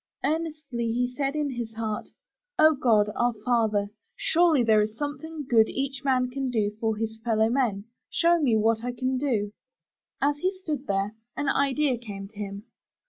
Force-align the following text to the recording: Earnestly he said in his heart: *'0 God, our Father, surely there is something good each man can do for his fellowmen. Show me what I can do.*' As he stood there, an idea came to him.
Earnestly 0.23 0.91
he 0.93 1.13
said 1.15 1.35
in 1.35 1.51
his 1.51 1.73
heart: 1.75 2.07
*'0 2.59 2.73
God, 2.81 3.11
our 3.15 3.33
Father, 3.45 3.91
surely 4.15 4.63
there 4.63 4.81
is 4.81 4.97
something 4.97 5.45
good 5.47 5.69
each 5.69 6.03
man 6.03 6.27
can 6.31 6.49
do 6.49 6.71
for 6.79 6.95
his 6.97 7.19
fellowmen. 7.23 7.85
Show 8.09 8.41
me 8.41 8.57
what 8.57 8.83
I 8.83 8.93
can 8.93 9.19
do.*' 9.19 9.53
As 10.19 10.39
he 10.39 10.49
stood 10.57 10.87
there, 10.87 11.13
an 11.37 11.49
idea 11.49 11.99
came 11.99 12.27
to 12.29 12.35
him. 12.35 12.63